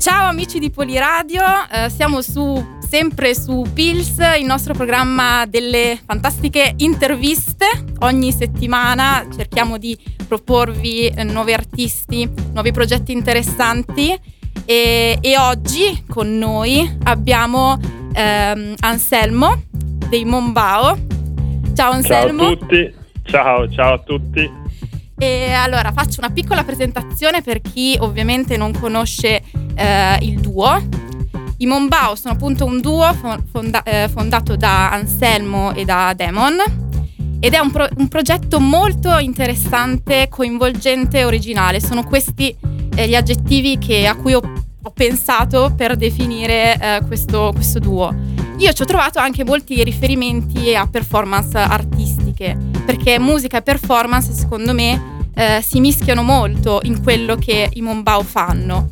Ciao 0.00 0.28
amici 0.28 0.58
di 0.58 0.70
Poliradio, 0.70 1.42
eh, 1.70 1.90
siamo 1.90 2.22
su, 2.22 2.78
sempre 2.78 3.34
su 3.34 3.66
Pills, 3.74 4.16
il 4.38 4.46
nostro 4.46 4.72
programma 4.72 5.44
delle 5.44 6.00
fantastiche 6.06 6.72
interviste. 6.78 7.66
Ogni 7.98 8.32
settimana 8.32 9.26
cerchiamo 9.30 9.76
di 9.76 9.94
proporvi 10.26 11.08
eh, 11.08 11.22
nuovi 11.24 11.52
artisti, 11.52 12.26
nuovi 12.54 12.72
progetti 12.72 13.12
interessanti 13.12 14.18
e, 14.64 15.18
e 15.20 15.38
oggi 15.38 16.02
con 16.08 16.38
noi 16.38 16.96
abbiamo 17.02 17.78
ehm, 18.14 18.76
Anselmo 18.80 19.64
dei 20.08 20.24
Mombao. 20.24 20.96
Ciao 21.74 21.92
Anselmo. 21.92 22.44
Ciao 22.44 22.52
a 22.52 22.56
tutti, 22.56 22.94
ciao, 23.24 23.68
ciao 23.68 23.92
a 23.92 23.98
tutti. 23.98 24.50
E 25.18 25.52
allora 25.52 25.92
faccio 25.92 26.20
una 26.20 26.30
piccola 26.30 26.64
presentazione 26.64 27.42
per 27.42 27.60
chi 27.60 27.94
ovviamente 28.00 28.56
non 28.56 28.72
conosce 28.72 29.42
eh, 29.74 30.18
il 30.22 30.40
duo. 30.40 30.80
I 31.58 31.66
Mombao 31.66 32.14
sono 32.14 32.34
appunto 32.34 32.64
un 32.64 32.80
duo 32.80 33.14
fonda- 33.50 33.82
eh, 33.82 34.08
fondato 34.08 34.56
da 34.56 34.90
Anselmo 34.90 35.74
e 35.74 35.84
da 35.84 36.14
Demon 36.16 36.56
ed 37.40 37.54
è 37.54 37.58
un, 37.58 37.70
pro- 37.70 37.88
un, 37.96 38.08
progetto 38.08 38.60
molto 38.60 39.18
interessante, 39.18 40.28
coinvolgente 40.28 41.18
e 41.18 41.24
originale. 41.24 41.80
Sono 41.80 42.04
questi 42.04 42.54
eh, 42.94 43.08
gli 43.08 43.14
aggettivi 43.14 43.78
che, 43.78 44.06
a 44.06 44.14
cui 44.14 44.34
ho, 44.34 44.40
ho, 44.82 44.90
pensato 44.90 45.72
per 45.74 45.96
definire 45.96 46.78
eh, 46.78 47.00
questo, 47.06 47.50
questo 47.54 47.78
duo. 47.78 48.14
Io 48.58 48.72
ci 48.74 48.82
ho 48.82 48.84
trovato 48.84 49.18
anche 49.18 49.42
molti 49.42 49.82
riferimenti 49.82 50.74
a 50.74 50.86
performance 50.86 51.56
artistiche, 51.56 52.56
perché 52.84 53.18
musica 53.18 53.56
e 53.58 53.62
performance 53.62 54.34
secondo 54.34 54.74
me 54.74 55.28
eh, 55.34 55.62
si 55.62 55.80
mischiano 55.80 56.22
molto 56.22 56.80
in 56.82 57.02
quello 57.02 57.36
che 57.36 57.70
i 57.72 57.80
Mombao 57.80 58.22
fanno. 58.22 58.90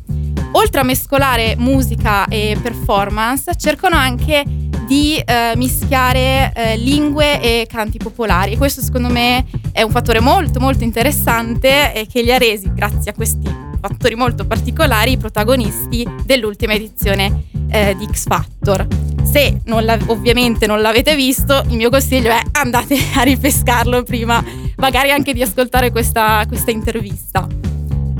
Oltre 0.52 0.80
a 0.80 0.84
mescolare 0.84 1.56
musica 1.56 2.26
e 2.26 2.56
performance, 2.60 3.52
cercano 3.56 3.96
anche 3.96 4.44
di 4.86 5.16
eh, 5.16 5.52
mischiare 5.56 6.50
eh, 6.54 6.76
lingue 6.78 7.40
e 7.40 7.66
canti 7.68 7.98
popolari. 7.98 8.56
Questo 8.56 8.80
secondo 8.80 9.08
me 9.08 9.44
è 9.72 9.82
un 9.82 9.90
fattore 9.90 10.20
molto 10.20 10.60
molto 10.60 10.82
interessante 10.82 11.92
e 11.92 12.06
che 12.06 12.22
li 12.22 12.32
ha 12.32 12.38
resi, 12.38 12.72
grazie 12.72 13.10
a 13.10 13.14
questi 13.14 13.66
fattori 13.80 14.14
molto 14.14 14.46
particolari, 14.46 15.12
i 15.12 15.16
protagonisti 15.18 16.08
dell'ultima 16.24 16.72
edizione 16.72 17.44
eh, 17.70 17.94
di 17.96 18.08
X 18.10 18.24
Factor. 18.24 18.86
Se 19.22 19.60
non 19.66 19.86
ovviamente 20.06 20.66
non 20.66 20.80
l'avete 20.80 21.14
visto, 21.14 21.62
il 21.68 21.76
mio 21.76 21.90
consiglio 21.90 22.30
è 22.30 22.40
andate 22.52 22.96
a 23.14 23.22
ripescarlo 23.22 24.02
prima, 24.02 24.42
magari 24.76 25.10
anche 25.10 25.34
di 25.34 25.42
ascoltare 25.42 25.90
questa, 25.90 26.44
questa 26.48 26.70
intervista. 26.70 27.46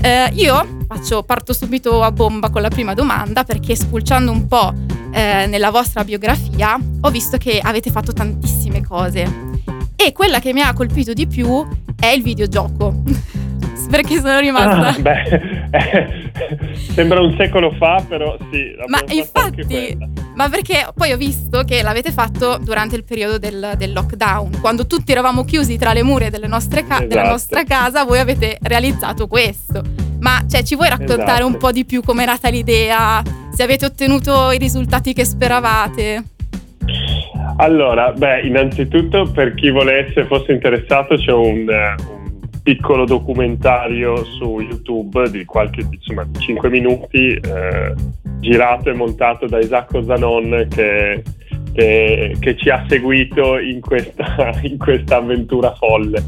Eh, 0.02 0.30
io 0.34 0.77
faccio, 0.88 1.22
parto 1.22 1.52
subito 1.52 2.02
a 2.02 2.10
bomba 2.10 2.48
con 2.48 2.62
la 2.62 2.70
prima 2.70 2.94
domanda 2.94 3.44
perché 3.44 3.76
spulciando 3.76 4.32
un 4.32 4.46
po' 4.46 4.72
eh, 5.12 5.46
nella 5.46 5.70
vostra 5.70 6.02
biografia 6.02 6.78
ho 7.00 7.10
visto 7.10 7.36
che 7.36 7.60
avete 7.62 7.90
fatto 7.90 8.14
tantissime 8.14 8.82
cose 8.82 9.46
e 9.94 10.12
quella 10.12 10.40
che 10.40 10.54
mi 10.54 10.62
ha 10.62 10.72
colpito 10.72 11.12
di 11.12 11.26
più 11.26 11.66
è 11.98 12.06
il 12.06 12.22
videogioco. 12.22 13.02
perché 13.90 14.16
sono 14.16 14.38
rimasta. 14.38 14.88
Ah, 14.88 15.00
beh, 15.00 15.22
eh, 15.70 16.30
sembra 16.92 17.20
un 17.20 17.34
secolo 17.38 17.72
fa, 17.78 18.04
però 18.06 18.36
sì. 18.50 18.74
Ma 18.86 19.02
infatti, 19.08 19.96
ma 20.34 20.48
perché 20.48 20.88
poi 20.94 21.12
ho 21.12 21.16
visto 21.16 21.62
che 21.64 21.82
l'avete 21.82 22.12
fatto 22.12 22.58
durante 22.58 22.96
il 22.96 23.04
periodo 23.04 23.38
del, 23.38 23.74
del 23.76 23.92
lockdown, 23.92 24.60
quando 24.60 24.86
tutti 24.86 25.10
eravamo 25.10 25.44
chiusi 25.44 25.78
tra 25.78 25.92
le 25.92 26.02
mura 26.02 26.28
ca- 26.28 26.40
esatto. 26.40 27.06
della 27.06 27.28
nostra 27.28 27.64
casa, 27.64 28.04
voi 28.04 28.18
avete 28.18 28.58
realizzato 28.60 29.26
questo. 29.26 30.07
Ma 30.20 30.44
cioè, 30.48 30.62
ci 30.62 30.74
vuoi 30.74 30.88
raccontare 30.88 31.40
esatto. 31.40 31.46
un 31.46 31.56
po' 31.56 31.72
di 31.72 31.84
più 31.84 32.02
com'è 32.02 32.24
nata 32.24 32.48
l'idea? 32.48 33.22
Se 33.52 33.62
avete 33.62 33.86
ottenuto 33.86 34.50
i 34.50 34.58
risultati 34.58 35.12
che 35.12 35.24
speravate? 35.24 36.24
Allora, 37.56 38.12
beh, 38.12 38.42
innanzitutto 38.42 39.30
per 39.32 39.54
chi 39.54 39.70
volesse, 39.70 40.26
fosse 40.26 40.52
interessato, 40.52 41.16
c'è 41.16 41.32
un, 41.32 41.68
eh, 41.68 41.94
un 42.08 42.48
piccolo 42.62 43.04
documentario 43.04 44.24
su 44.24 44.60
YouTube 44.60 45.28
di 45.30 45.44
qualche, 45.44 45.86
insomma, 45.90 46.26
5 46.38 46.68
minuti, 46.68 47.34
eh, 47.34 47.94
girato 48.40 48.90
e 48.90 48.94
montato 48.94 49.46
da 49.46 49.58
Isacco 49.58 50.04
Zanon 50.04 50.68
che, 50.70 51.22
che, 51.72 52.36
che 52.38 52.56
ci 52.56 52.70
ha 52.70 52.84
seguito 52.88 53.58
in 53.58 53.80
questa, 53.80 54.52
in 54.62 54.78
questa 54.78 55.16
avventura 55.16 55.74
folle 55.74 56.22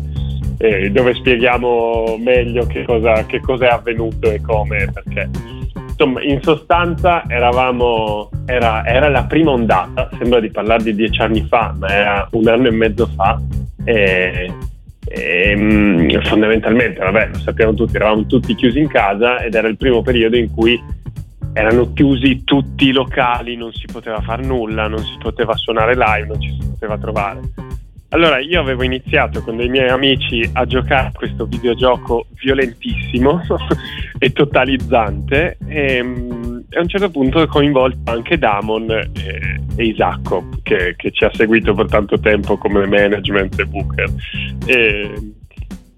eh, 0.63 0.91
dove 0.91 1.15
spieghiamo 1.15 2.19
meglio 2.19 2.67
che 2.67 2.85
cosa, 2.85 3.25
che 3.25 3.41
cosa, 3.41 3.69
è 3.69 3.71
avvenuto 3.71 4.31
e 4.31 4.43
come, 4.43 4.91
perché 4.93 5.31
insomma 5.89 6.23
in 6.23 6.43
sostanza 6.43 7.25
eravamo, 7.27 8.29
era, 8.45 8.85
era, 8.85 9.09
la 9.09 9.25
prima 9.25 9.53
ondata, 9.53 10.11
sembra 10.19 10.39
di 10.39 10.51
parlare 10.51 10.83
di 10.83 10.95
dieci 10.95 11.23
anni 11.23 11.47
fa, 11.49 11.75
ma 11.79 11.89
era 11.89 12.29
un 12.33 12.47
anno 12.47 12.69
e 12.69 12.73
mezzo 12.73 13.07
fa 13.07 13.41
e, 13.85 14.53
e 15.07 15.57
mm, 15.57 16.11
fondamentalmente, 16.25 17.01
vabbè, 17.01 17.31
lo 17.33 17.39
sappiamo 17.39 17.73
tutti, 17.73 17.97
eravamo 17.97 18.27
tutti 18.27 18.55
chiusi 18.55 18.81
in 18.81 18.89
casa 18.89 19.41
ed 19.43 19.55
era 19.55 19.67
il 19.67 19.79
primo 19.79 20.03
periodo 20.03 20.37
in 20.37 20.53
cui 20.53 20.79
erano 21.55 21.91
chiusi 21.95 22.45
tutti 22.45 22.89
i 22.89 22.93
locali, 22.93 23.57
non 23.57 23.73
si 23.73 23.87
poteva 23.91 24.21
fare 24.21 24.45
nulla, 24.45 24.89
non 24.89 24.99
si 24.99 25.17
poteva 25.19 25.55
suonare 25.57 25.97
live, 25.97 26.27
non 26.27 26.39
ci 26.39 26.51
si 26.51 26.69
poteva 26.69 26.99
trovare. 26.99 27.41
Allora, 28.13 28.41
io 28.41 28.61
avevo 28.61 28.83
iniziato 28.83 29.41
con 29.41 29.57
dei 29.57 29.69
miei 29.69 29.89
amici 29.89 30.49
a 30.55 30.67
giocare 30.67 31.09
a 31.09 31.13
questo 31.13 31.47
videogioco 31.47 32.27
violentissimo 32.41 33.41
e 34.19 34.33
totalizzante 34.33 35.57
e, 35.69 36.03
mm, 36.03 36.59
e, 36.71 36.79
a 36.79 36.81
un 36.81 36.89
certo 36.89 37.11
punto 37.11 37.39
ho 37.39 37.47
coinvolto 37.47 38.11
anche 38.11 38.37
Damon 38.37 38.91
e, 38.91 39.61
e 39.77 39.85
Isacco 39.85 40.49
che, 40.65 40.95
che, 40.97 41.13
ci 41.13 41.25
ha 41.25 41.31
seguito 41.33 41.73
per 41.73 41.87
tanto 41.87 42.19
tempo 42.19 42.57
come 42.57 42.85
management 42.85 43.61
e 43.61 43.65
booker. 43.67 44.13
E, 44.67 45.33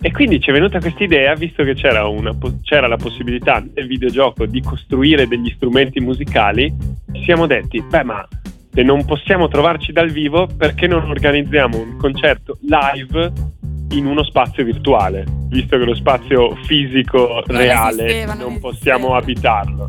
e 0.04 0.10
quindi 0.10 0.38
ci 0.38 0.50
è 0.50 0.52
venuta 0.52 0.80
questa 0.80 1.04
idea, 1.04 1.32
visto 1.34 1.64
che 1.64 1.72
c'era, 1.72 2.06
una, 2.08 2.36
c'era, 2.62 2.88
la 2.88 2.96
possibilità 2.96 3.64
nel 3.74 3.86
videogioco 3.86 4.44
di 4.44 4.60
costruire 4.60 5.26
degli 5.26 5.50
strumenti 5.54 5.98
musicali, 6.00 6.70
ci 7.12 7.22
siamo 7.22 7.46
detti, 7.46 7.82
beh 7.88 8.04
ma 8.04 8.28
se 8.72 8.82
non 8.82 9.04
possiamo 9.04 9.48
trovarci 9.48 9.92
dal 9.92 10.10
vivo, 10.10 10.46
perché 10.46 10.86
non 10.86 11.08
organizziamo 11.08 11.78
un 11.78 11.96
concerto 11.98 12.58
live 12.62 13.32
in 13.90 14.06
uno 14.06 14.24
spazio 14.24 14.64
virtuale, 14.64 15.24
visto 15.48 15.76
che 15.76 15.84
lo 15.84 15.94
spazio 15.94 16.54
fisico 16.64 17.42
non 17.46 17.58
reale 17.58 18.24
non, 18.24 18.38
non 18.38 18.58
possiamo 18.58 19.14
abitarlo. 19.14 19.88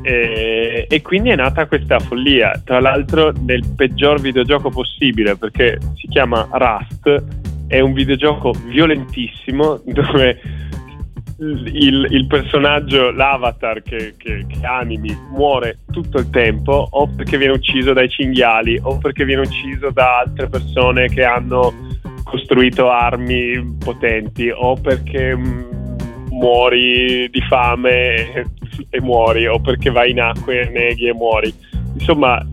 E, 0.00 0.86
e, 0.88 1.02
quindi 1.02 1.28
è 1.30 1.36
nata 1.36 1.66
questa 1.66 1.98
follia, 1.98 2.62
tra 2.64 2.80
l'altro 2.80 3.32
nel 3.44 3.62
peggior 3.76 4.20
videogioco 4.20 4.70
possibile, 4.70 5.36
perché 5.36 5.78
si 5.96 6.06
chiama 6.08 6.48
Rust, 6.50 7.24
è 7.66 7.80
un 7.80 7.92
videogioco 7.92 8.52
violentissimo 8.68 9.82
dove 9.84 10.40
il, 11.38 12.06
il, 12.10 12.26
personaggio, 12.26 13.12
l'avatar 13.12 13.82
che, 13.82 14.14
che, 14.16 14.44
che, 14.48 14.66
animi, 14.66 15.16
muore 15.30 15.78
tutto 15.90 16.18
il 16.18 16.30
tempo 16.30 16.88
o 16.90 17.06
perché 17.08 17.38
viene 17.38 17.52
ucciso 17.52 17.92
dai 17.92 18.08
cinghiali 18.08 18.78
o 18.82 18.98
perché 18.98 19.24
viene 19.24 19.42
ucciso 19.42 19.90
da 19.90 20.18
altre 20.18 20.48
persone 20.48 21.08
che 21.08 21.24
hanno 21.24 21.72
costruito 22.24 22.90
armi 22.90 23.76
potenti 23.78 24.50
o 24.50 24.74
perché 24.74 25.36
mm, 25.36 25.60
muori 26.30 27.28
di 27.30 27.40
fame 27.48 28.32
e, 28.34 28.46
e, 28.90 29.00
muori 29.00 29.46
o 29.46 29.60
perché 29.60 29.90
vai 29.90 30.10
in 30.10 30.20
acqua 30.20 30.52
e 30.52 30.68
neghi 30.70 31.06
e 31.06 31.14
muori. 31.14 31.54
Insomma, 31.94 32.44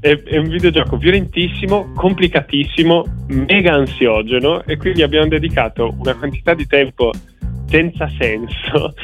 è 0.00 0.36
un 0.36 0.48
videogioco 0.48 0.98
violentissimo, 0.98 1.92
complicatissimo, 1.94 3.04
mega 3.28 3.72
ansiogeno 3.72 4.62
e 4.64 4.76
quindi 4.76 5.02
abbiamo 5.02 5.28
dedicato 5.28 5.94
una 5.98 6.14
quantità 6.14 6.52
di 6.52 6.66
tempo 6.66 7.10
senza 7.74 8.08
senso 8.16 8.94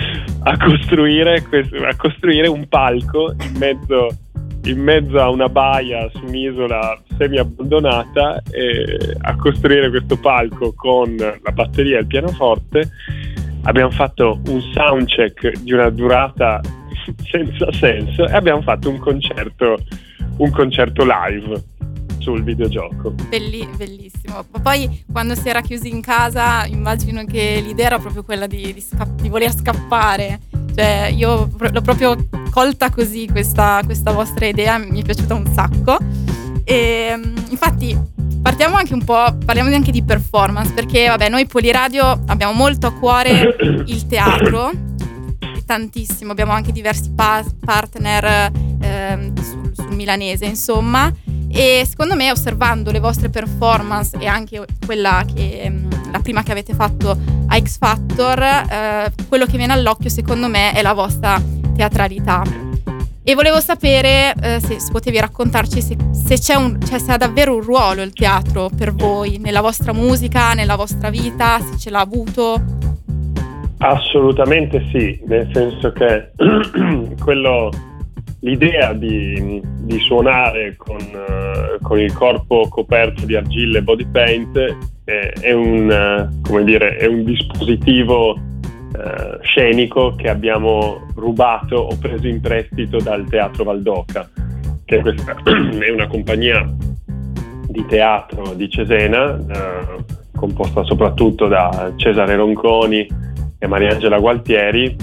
a 0.44 0.56
costruire, 0.56 1.44
a 1.88 1.96
costruire 1.96 2.46
un 2.46 2.69
palco 2.69 3.32
in 3.32 3.56
mezzo, 3.58 4.17
in 4.67 4.81
mezzo, 4.81 5.19
a 5.19 5.28
una 5.28 5.49
baia 5.49 6.08
su 6.11 6.25
un'isola 6.25 6.96
semi 7.19 7.38
abbandonata 7.38 8.40
e 8.52 9.17
a 9.22 9.34
costruire 9.34 9.90
questo 9.90 10.17
palco 10.19 10.72
con 10.72 11.17
la 11.17 11.50
batteria 11.52 11.96
e 11.96 12.02
il 12.02 12.06
pianoforte. 12.06 12.88
Abbiamo 13.62 13.90
fatto 13.90 14.40
un 14.46 14.61
soundcheck 14.72 15.62
di 15.62 15.72
una 15.72 15.90
durata 15.90 16.61
senza 17.28 17.72
senso 17.72 18.28
e 18.28 18.32
abbiamo 18.32 18.62
fatto 18.62 18.88
un 18.88 18.99
concerto, 18.99 19.78
un 20.37 20.50
concerto 20.50 21.05
live 21.05 21.61
sul 22.20 22.43
videogioco. 22.43 23.11
Belli, 23.28 23.69
bellissimo. 23.76 24.44
Ma 24.50 24.61
poi 24.61 25.05
quando 25.11 25.34
si 25.34 25.49
era 25.49 25.61
chiusi 25.61 25.88
in 25.88 26.00
casa 26.00 26.64
immagino 26.67 27.25
che 27.25 27.61
l'idea 27.62 27.87
era 27.87 27.99
proprio 27.99 28.22
quella 28.22 28.46
di, 28.46 28.72
di, 28.72 28.81
sca- 28.81 29.08
di 29.20 29.28
voler 29.28 29.52
scappare. 29.52 30.40
Cioè 30.75 31.12
io 31.14 31.50
l'ho 31.58 31.81
proprio 31.81 32.17
colta 32.50 32.90
così 32.90 33.26
questa, 33.31 33.81
questa 33.84 34.12
vostra 34.12 34.46
idea, 34.46 34.78
mi 34.78 35.00
è 35.00 35.05
piaciuta 35.05 35.34
un 35.34 35.46
sacco. 35.52 35.99
E 36.64 37.19
infatti 37.49 37.99
partiamo 38.43 38.76
anche 38.76 38.94
un 38.94 39.05
po', 39.05 39.37
parliamo 39.44 39.75
anche 39.75 39.90
di 39.90 40.02
performance, 40.02 40.72
perché 40.72 41.08
vabbè, 41.08 41.28
noi 41.28 41.46
Poliradio 41.46 42.22
abbiamo 42.26 42.52
molto 42.52 42.87
a 42.87 42.93
cuore 42.93 43.56
il 43.87 44.06
teatro, 44.06 44.70
tantissimo, 45.67 46.32
abbiamo 46.32 46.52
anche 46.52 46.72
diversi 46.72 47.11
pa- 47.11 47.44
partner 47.64 48.52
eh, 48.81 49.32
sul, 49.43 49.72
sul 49.75 49.94
milanese, 49.94 50.46
insomma. 50.46 51.12
E 51.52 51.85
secondo 51.87 52.14
me, 52.14 52.31
osservando 52.31 52.91
le 52.91 53.00
vostre 53.00 53.29
performance 53.29 54.17
e 54.19 54.26
anche 54.26 54.64
quella 54.85 55.25
che 55.32 55.69
mm, 55.69 55.91
la 56.12 56.20
prima 56.20 56.43
che 56.43 56.52
avete 56.52 56.75
fatto 56.75 57.17
a 57.47 57.58
X 57.58 57.79
Factor, 57.79 58.41
eh, 58.41 59.12
quello 59.29 59.47
che 59.47 59.56
viene 59.56 59.73
all'occhio, 59.73 60.08
secondo 60.08 60.49
me, 60.49 60.73
è 60.73 60.82
la 60.82 60.93
vostra 60.93 61.43
teatralità. 61.75 62.43
E 63.23 63.35
volevo 63.35 63.61
sapere 63.61 64.32
eh, 64.41 64.61
se, 64.61 64.81
se, 64.81 64.91
potevi 64.91 65.20
raccontarci 65.20 65.82
se, 65.82 65.97
se, 66.11 66.38
c'è 66.38 66.55
un, 66.55 66.79
cioè 66.85 66.99
se 66.99 67.12
ha 67.12 67.17
davvero 67.17 67.55
un 67.55 67.61
ruolo 67.61 68.03
il 68.03 68.12
teatro 68.12 68.70
per 68.75 68.94
voi, 68.94 69.38
nella 69.38 69.61
vostra 69.61 69.93
musica, 69.93 70.53
nella 70.55 70.76
vostra 70.76 71.11
vita, 71.11 71.61
se 71.61 71.79
ce 71.79 71.91
l'ha 71.91 72.00
avuto. 72.00 72.79
Assolutamente 73.79 74.85
sì, 74.91 75.20
nel 75.26 75.49
senso 75.53 75.93
che 75.93 76.31
quello 77.23 77.70
l'idea 78.40 78.92
di, 78.92 79.60
di 79.81 79.98
suonare 79.98 80.75
con, 80.76 80.96
uh, 80.96 81.81
con, 81.82 81.98
il 81.98 82.12
corpo 82.12 82.69
coperto 82.69 83.26
di 83.26 83.37
argilla 83.37 83.78
e 83.78 83.82
body 83.82 84.06
paint 84.10 84.76
è, 85.04 85.32
è, 85.40 85.52
un, 85.52 86.31
uh, 86.48 86.64
dire, 86.64 86.96
è 86.96 87.06
un, 87.06 87.25
dispositivo 87.25 88.31
uh, 88.32 89.42
scenico 89.42 90.14
che 90.14 90.28
abbiamo 90.28 91.06
rubato 91.14 91.76
o 91.76 91.96
preso 91.98 92.26
in 92.26 92.40
prestito 92.40 92.98
dal 92.98 93.25
Teatro 93.28 93.64
Valdoca, 93.64 94.28
che 94.84 95.00
questa 95.00 95.36
è 95.44 95.90
una 95.90 96.06
compagnia 96.06 96.69
di 97.66 97.84
teatro 97.86 98.54
di 98.54 98.69
Cesena, 98.69 99.38
composta 100.34 100.82
soprattutto 100.82 101.46
da 101.46 101.93
Cesare 101.94 102.34
Ronconi 102.34 103.06
e 103.58 103.66
Mariangela 103.69 104.19
Gualtieri 104.19 104.96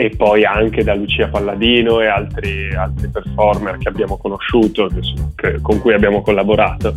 e 0.00 0.10
poi 0.16 0.44
anche 0.44 0.84
da 0.84 0.94
Lucia 0.94 1.26
Palladino 1.26 2.00
e 2.00 2.06
altri, 2.06 2.72
altri 2.72 3.08
performer 3.08 3.78
che 3.78 3.88
abbiamo 3.88 4.16
conosciuto, 4.16 4.88
con 5.60 5.80
cui 5.80 5.92
abbiamo 5.92 6.22
collaborato. 6.22 6.94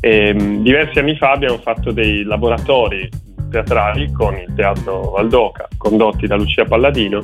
E, 0.00 0.30
um, 0.30 0.62
diversi 0.62 0.98
anni 0.98 1.14
fa 1.14 1.32
abbiamo 1.32 1.58
fatto 1.58 1.92
dei 1.92 2.22
laboratori 2.22 3.06
teatrali 3.50 4.10
con 4.12 4.34
il 4.34 4.50
Teatro 4.56 5.10
Valdoca, 5.10 5.68
condotti 5.76 6.26
da 6.26 6.36
Lucia 6.36 6.64
Palladino, 6.64 7.20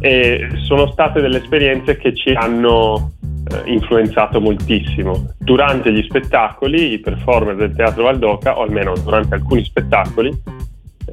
e 0.00 0.50
sono 0.66 0.90
state 0.92 1.22
delle 1.22 1.38
esperienze 1.38 1.96
che 1.96 2.14
ci 2.14 2.32
hanno 2.32 3.12
eh, 3.50 3.72
influenzato 3.72 4.38
moltissimo. 4.38 5.32
Durante 5.38 5.90
gli 5.90 6.02
spettacoli, 6.02 6.92
i 6.92 6.98
performer 6.98 7.56
del 7.56 7.74
Teatro 7.74 8.02
Valdoca, 8.02 8.58
o 8.58 8.64
almeno 8.64 8.92
durante 9.02 9.34
alcuni 9.34 9.64
spettacoli, 9.64 10.30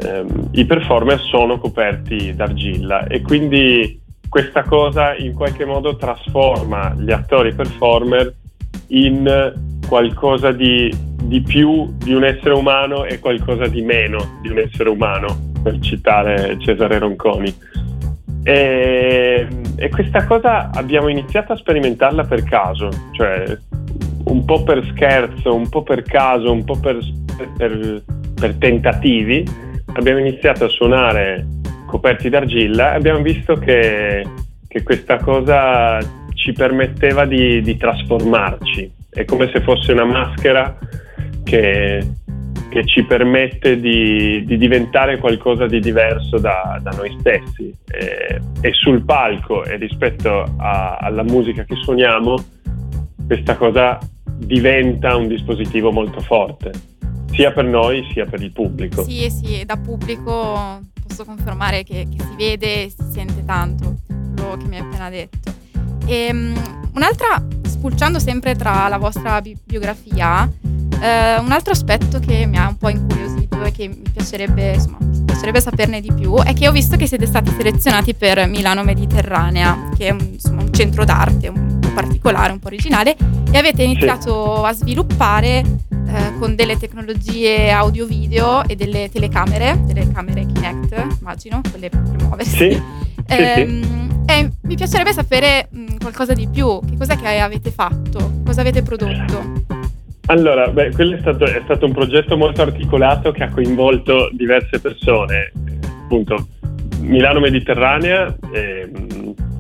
ehm, 0.02 0.50
i 0.52 0.66
performer 0.66 1.20
sono 1.20 1.58
coperti 1.58 2.34
d'argilla 2.34 3.08
e 3.08 3.22
quindi 3.22 4.02
questa 4.30 4.64
cosa 4.64 5.16
in 5.16 5.34
qualche 5.34 5.66
modo 5.66 5.96
trasforma 5.96 6.94
gli 6.98 7.12
attori 7.12 7.54
performer 7.54 8.34
in 8.88 9.54
qualcosa 9.88 10.52
di, 10.52 10.94
di, 11.24 11.42
più 11.42 11.94
di 11.98 12.14
un 12.14 12.24
essere 12.24 12.54
umano 12.54 13.06
e 13.06 13.20
qualcosa 13.20 13.68
di 13.68 13.82
meno 13.82 14.40
di 14.42 14.50
un 14.50 14.60
essere 14.60 14.90
umano, 14.90 15.54
per 15.62 15.80
citare 15.80 16.58
Cesare 16.60 16.98
Ronconi. 17.00 17.54
E, 18.44 19.48
e 19.76 19.90
questa 19.90 20.26
cosa 20.26 20.70
abbiamo 20.74 21.08
iniziato 21.08 21.54
a 21.54 21.58
sperimentarla 21.58 22.24
per 22.24 22.44
caso, 22.44 22.90
cioè 23.12 23.58
un 24.26 24.44
po' 24.46 24.64
per 24.64 24.86
scherzo, 24.92 25.54
un 25.54 25.70
po' 25.70 25.84
per 25.84 26.04
caso, 26.04 26.52
un 26.52 26.64
po' 26.64 26.78
per, 26.78 27.00
per, 27.58 28.04
per 28.34 28.56
tentativi 28.56 29.64
abbiamo 29.96 30.20
iniziato 30.20 30.66
a 30.66 30.70
suonare 30.70 31.46
coperti 31.86 32.30
d'argilla 32.30 32.94
e 32.94 32.96
abbiamo 32.96 33.22
visto 33.22 33.56
che, 33.56 34.26
che 34.68 34.84
questa 34.84 35.18
cosa 35.18 36.00
ci 36.34 36.52
permetteva 36.52 37.26
di, 37.26 37.62
di, 37.62 37.78
trasformarci. 37.78 38.92
È 39.10 39.24
come 39.26 39.50
se 39.52 39.62
fosse 39.62 39.94
una 39.94 40.04
maschera 40.04 40.78
che, 41.44 42.06
che 42.70 42.86
ci 42.86 43.04
permette 43.06 43.80
di, 43.80 44.44
di, 44.46 44.58
diventare 44.58 45.18
qualcosa 45.18 45.66
di 45.66 45.80
diverso 45.80 46.38
da, 46.40 46.80
da 46.82 46.92
noi 46.92 47.16
stessi. 47.20 47.74
E, 47.90 48.42
e, 48.62 48.74
sul 48.74 49.06
palco 49.06 49.64
e 49.64 49.78
rispetto 49.78 50.44
a, 50.58 50.98
alla 51.00 51.24
musica 51.24 51.64
che 51.64 51.76
suoniamo, 51.76 52.36
questa 53.26 53.56
cosa 53.56 53.98
diventa 54.38 55.16
un 55.16 55.28
dispositivo 55.30 55.92
molto 55.92 56.20
forte 56.20 56.94
sia 57.36 57.52
per 57.52 57.66
noi 57.66 58.08
sia 58.12 58.26
per 58.26 58.42
il 58.42 58.52
pubblico. 58.52 59.04
Sì, 59.04 59.30
sì, 59.30 59.64
da 59.66 59.78
pubblico 59.78 60.82
posso 61.06 61.26
confermare 61.26 61.84
che, 61.84 62.08
che 62.10 62.24
si 62.24 62.36
vede 62.38 62.84
e 62.84 62.90
si 62.90 63.12
sente 63.12 63.44
tanto 63.46 63.98
quello 64.36 64.58
che 64.58 64.66
mi 64.66 64.78
hai 64.78 64.82
appena 64.82 65.10
detto. 65.10 65.54
E, 66.06 66.30
um, 66.32 66.54
un'altra, 66.94 67.46
spulciando 67.64 68.20
sempre 68.20 68.56
tra 68.56 68.88
la 68.88 68.98
vostra 68.98 69.42
bi- 69.42 69.58
biografia, 69.64 70.50
eh, 71.02 71.38
un 71.38 71.52
altro 71.52 71.74
aspetto 71.74 72.20
che 72.20 72.46
mi 72.46 72.58
ha 72.58 72.68
un 72.70 72.78
po' 72.78 72.90
incuriosito 72.90 73.64
e 73.64 73.72
che 73.72 73.88
mi 73.88 74.04
piacerebbe, 74.14 74.74
insomma, 74.74 74.98
mi 75.02 75.26
piacerebbe 75.26 75.60
saperne 75.60 76.00
di 76.00 76.12
più 76.14 76.36
è 76.38 76.54
che 76.54 76.68
ho 76.68 76.72
visto 76.72 76.96
che 76.96 77.06
siete 77.06 77.26
stati 77.26 77.52
selezionati 77.52 78.14
per 78.14 78.48
Milano 78.48 78.84
Mediterranea, 78.84 79.90
che 79.98 80.08
è 80.08 80.12
un, 80.12 80.20
insomma, 80.20 80.62
un 80.62 80.74
centro 80.74 81.04
d'arte 81.04 81.50
un 81.50 81.80
po' 81.80 81.90
particolare, 81.90 82.54
un 82.54 82.60
po' 82.60 82.68
originale, 82.68 83.16
e 83.52 83.58
avete 83.58 83.84
iniziato 83.84 84.58
sì. 84.58 84.66
a 84.66 84.74
sviluppare 84.74 85.64
eh, 86.08 86.38
con 86.40 86.56
delle 86.56 86.78
tecnologie 86.78 87.70
audio-video 87.72 88.68
e 88.68 88.76
delle 88.76 89.10
telecamere, 89.12 89.80
delle 89.86 90.12
camere 90.12 90.46
Kinect, 90.46 91.20
immagino, 91.20 91.62
quelle 91.70 91.90
per 91.90 92.02
muoversi. 92.20 92.72
Sì, 92.72 92.82
ehm, 93.28 93.82
sì, 93.82 94.32
E 94.32 94.52
mi 94.62 94.76
piacerebbe 94.76 95.14
sapere 95.14 95.68
mh, 95.70 95.80
mm, 95.80 95.98
qualcosa 96.00 96.34
di 96.34 96.48
più. 96.48 96.80
Che 96.88 96.98
cos'è 96.98 97.18
che 97.18 97.40
avete 97.40 97.72
fatto? 97.72 98.42
Cosa 98.46 98.62
avete 98.62 98.82
prodotto? 98.82 99.64
Allora, 100.28 100.68
beh, 100.70 100.92
quello 100.92 101.16
è 101.16 101.20
stato, 101.20 101.46
è 101.46 101.62
stato 101.64 101.86
un 101.86 101.94
progetto 101.94 102.36
molto 102.36 102.64
articolato 102.64 103.32
che 103.32 103.44
ha 103.44 103.50
coinvolto 103.50 104.30
diverse 104.34 104.80
persone. 104.80 105.52
Appunto, 106.04 106.48
Milano 107.02 107.40
Mediterranea, 107.40 108.36
eh, 108.52 108.90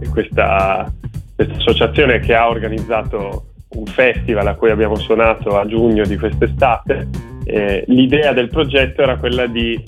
questa, 0.09 0.91
questa 1.35 1.55
associazione 1.55 2.19
che 2.19 2.33
ha 2.33 2.49
organizzato 2.49 3.53
un 3.75 3.85
festival 3.85 4.47
a 4.47 4.55
cui 4.55 4.71
abbiamo 4.71 4.95
suonato 4.95 5.57
a 5.57 5.65
giugno 5.65 6.05
di 6.05 6.17
quest'estate, 6.17 7.07
eh, 7.45 7.83
l'idea 7.87 8.33
del 8.33 8.49
progetto 8.49 9.01
era 9.01 9.17
quella 9.17 9.45
di 9.45 9.81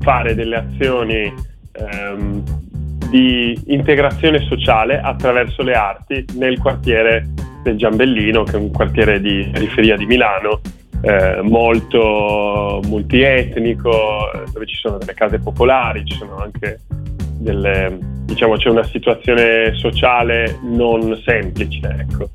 fare 0.00 0.34
delle 0.34 0.56
azioni 0.56 1.32
ehm, 1.72 2.42
di 3.10 3.58
integrazione 3.66 4.40
sociale 4.40 5.00
attraverso 5.00 5.62
le 5.62 5.74
arti 5.74 6.24
nel 6.34 6.58
quartiere 6.58 7.28
del 7.62 7.76
Giambellino, 7.76 8.44
che 8.44 8.52
è 8.52 8.56
un 8.56 8.70
quartiere 8.70 9.20
di 9.20 9.48
periferia 9.52 9.96
di 9.96 10.06
Milano, 10.06 10.60
eh, 11.00 11.40
molto 11.42 12.80
multietnico, 12.86 14.30
dove 14.52 14.66
ci 14.66 14.76
sono 14.76 14.98
delle 14.98 15.14
case 15.14 15.38
popolari, 15.38 16.04
ci 16.04 16.16
sono 16.16 16.36
anche 16.36 16.80
delle, 17.38 17.98
diciamo, 18.24 18.56
c'è 18.56 18.68
una 18.68 18.84
situazione 18.84 19.74
sociale 19.74 20.58
non 20.62 21.18
semplice, 21.24 21.80
ecco. 21.98 22.30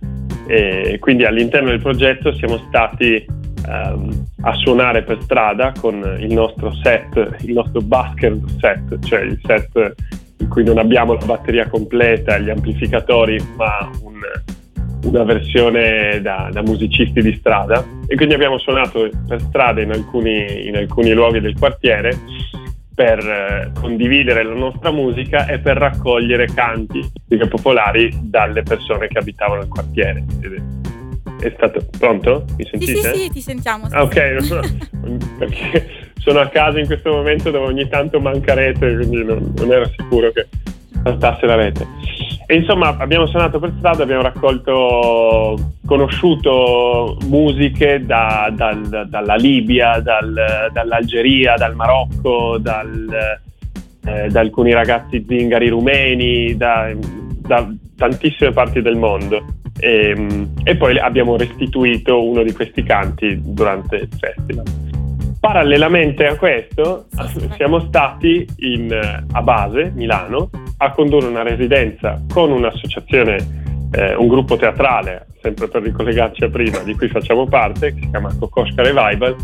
E 0.48 0.98
quindi 1.00 1.26
all'interno 1.26 1.70
del 1.70 1.82
progetto 1.82 2.34
siamo 2.36 2.58
stati 2.68 3.26
um, 3.68 4.26
a 4.42 4.54
suonare 4.54 5.04
per 5.04 5.22
strada 5.22 5.72
con 5.80 6.18
il 6.20 6.34
nostro 6.34 6.74
set, 6.82 7.38
il 7.42 7.54
nostro 7.54 7.82
busker 7.82 8.38
set, 8.60 9.00
cioè 9.06 9.22
il 9.22 9.40
set 9.46 9.96
in 10.40 10.50
cui 10.50 10.64
non 10.64 10.78
abbiamo 10.78 11.14
la 11.14 11.26
batteria 11.26 11.68
completa, 11.68 12.38
gli 12.38 12.50
amplificatori, 12.50 13.40
ma 13.56 13.90
un, 14.02 14.20
una 15.06 15.24
versione 15.24 16.20
da, 16.22 16.50
da, 16.52 16.62
musicisti 16.62 17.22
di 17.22 17.36
strada. 17.38 17.84
E 18.08 18.16
quindi 18.16 18.34
abbiamo 18.34 18.58
suonato 18.58 19.10
per 19.28 19.42
strada 19.42 19.82
in 19.82 19.92
alcuni, 19.92 20.68
in 20.68 20.76
alcuni 20.76 21.14
luoghi 21.14 21.40
del 21.40 21.58
quartiere 21.58 22.18
per 22.94 23.20
eh, 23.20 23.72
condividere 23.80 24.44
la 24.44 24.54
nostra 24.54 24.92
musica 24.92 25.48
e 25.48 25.60
per 25.60 25.78
raccogliere 25.78 26.48
canti 26.54 27.02
popolari 27.50 28.12
dalle 28.22 28.62
persone 28.62 29.08
che 29.08 29.18
abitavano 29.18 29.62
il 29.62 29.68
quartiere. 29.68 30.24
È 31.40 31.52
stato 31.56 31.86
pronto? 31.98 32.46
Mi 32.58 32.66
sentite? 32.66 32.94
Sì, 32.94 33.02
sì, 33.02 33.20
sì 33.20 33.30
ti 33.30 33.42
sentiamo. 33.42 33.90
Sì, 33.90 33.96
ah, 33.96 34.04
ok, 34.04 34.44
sì. 34.44 34.60
perché 35.38 35.88
sono 36.20 36.40
a 36.40 36.48
casa 36.48 36.80
in 36.80 36.86
questo 36.86 37.12
momento 37.12 37.52
dove 37.52 37.66
ogni 37.66 37.88
tanto 37.90 38.20
manca 38.20 38.54
rete, 38.54 38.96
quindi 38.96 39.24
non, 39.24 39.54
non 39.56 39.72
ero 39.72 39.90
sicuro 39.98 40.32
che 40.32 40.48
saltasse 41.04 41.46
la 41.46 41.56
rete. 41.56 41.86
E 42.46 42.56
insomma 42.56 42.96
abbiamo 42.98 43.26
suonato 43.28 43.60
per 43.60 43.74
strada, 43.78 44.04
abbiamo 44.04 44.22
raccolto, 44.22 45.72
conosciuto 45.86 47.18
musiche 47.28 48.06
da, 48.06 48.52
dal, 48.54 49.08
dalla 49.10 49.36
Libia, 49.36 50.00
dal, 50.00 50.70
dall'Algeria, 50.72 51.56
dal 51.56 51.76
Marocco, 51.76 52.58
dal, 52.60 53.40
eh, 54.06 54.28
da 54.28 54.40
alcuni 54.40 54.74
ragazzi 54.74 55.24
zingari 55.28 55.70
rumeni, 55.70 56.56
da, 56.58 56.92
da 56.96 57.70
tantissime 57.96 58.52
parti 58.52 58.82
del 58.82 58.98
mondo. 58.98 59.46
E, 59.80 60.48
e, 60.64 60.76
poi 60.76 60.98
abbiamo 61.00 61.36
restituito 61.36 62.24
uno 62.24 62.44
di 62.44 62.54
questi 62.54 62.84
canti 62.84 63.40
durante 63.44 63.96
il 63.96 64.10
festival. 64.18 64.93
Parallelamente 65.44 66.26
a 66.26 66.38
questo 66.38 67.08
siamo 67.58 67.82
stati 67.82 68.48
in, 68.60 68.98
a 69.30 69.42
base, 69.42 69.92
Milano, 69.94 70.50
a 70.78 70.92
condurre 70.92 71.28
una 71.28 71.44
residenza 71.44 72.24
con 72.32 72.50
un'associazione, 72.50 73.90
eh, 73.92 74.16
un 74.16 74.30
gruppo 74.30 74.56
teatrale, 74.56 75.28
sempre 75.42 75.68
per 75.68 75.82
ricollegarci 75.82 76.46
a 76.46 76.50
prima, 76.50 76.80
di 76.80 76.96
cui 76.96 77.10
facciamo 77.10 77.46
parte, 77.46 77.94
che 77.94 78.00
si 78.04 78.10
chiama 78.10 78.34
Kokoschka 78.40 78.84
Revival, 78.84 79.36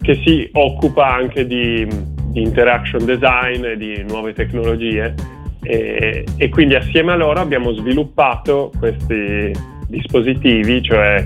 che 0.00 0.20
si 0.24 0.50
occupa 0.54 1.14
anche 1.14 1.46
di, 1.46 1.86
di 1.86 2.42
interaction 2.42 3.04
design 3.04 3.64
e 3.64 3.76
di 3.76 4.04
nuove 4.08 4.32
tecnologie. 4.32 5.14
E, 5.62 6.24
e, 6.36 6.48
quindi 6.48 6.74
assieme 6.74 7.12
a 7.12 7.16
loro 7.16 7.38
abbiamo 7.38 7.72
sviluppato 7.74 8.72
questi 8.76 9.52
dispositivi, 9.86 10.82
cioè 10.82 11.24